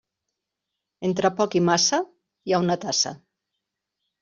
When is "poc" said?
1.41-1.59